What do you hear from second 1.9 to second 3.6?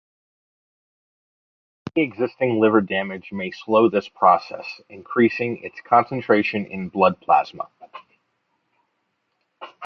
Any existing liver damage may